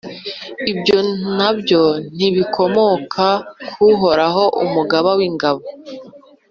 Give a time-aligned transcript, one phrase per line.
[0.71, 0.97] Ibyo
[1.37, 1.83] na byo
[2.35, 3.27] bikomoka
[3.73, 5.63] kuri Uhoraho, Umugaba w’ingabo,